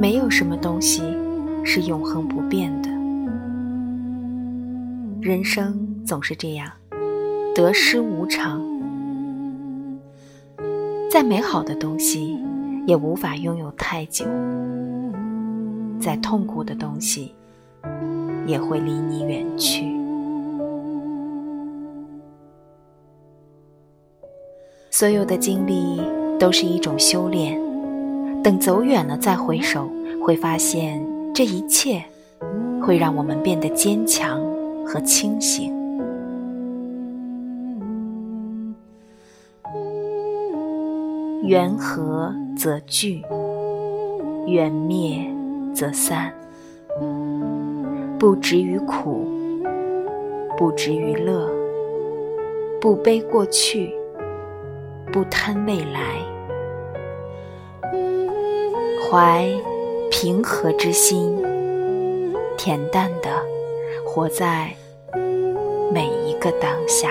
[0.00, 1.02] 没有什么东西
[1.62, 2.88] 是永恒不变的。
[5.20, 6.72] 人生总是这样，
[7.54, 8.62] 得失无常。
[11.10, 12.38] 再美好的东西，
[12.86, 14.24] 也无法拥有太久；
[16.00, 17.34] 再痛苦的东西，
[18.46, 19.84] 也会离你远去。
[24.90, 26.00] 所有的经历
[26.38, 27.60] 都是一种修炼，
[28.42, 29.88] 等走远了再回首，
[30.24, 31.04] 会发现
[31.34, 32.02] 这一切
[32.82, 34.40] 会让我们变得坚强
[34.84, 35.78] 和清醒。
[41.42, 43.22] 缘合则聚，
[44.46, 45.26] 缘灭
[45.74, 46.32] 则散。
[48.18, 49.26] 不执于苦，
[50.56, 51.50] 不执于乐，
[52.80, 53.90] 不悲过去，
[55.10, 56.20] 不贪未来，
[59.10, 59.44] 怀
[60.08, 61.42] 平和之心，
[62.56, 63.28] 恬淡的
[64.04, 64.72] 活在
[65.92, 67.10] 每一个当下。